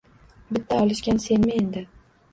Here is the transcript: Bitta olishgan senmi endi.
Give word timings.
Bitta 0.55 0.79
olishgan 0.85 1.23
senmi 1.29 1.55
endi. 1.63 1.89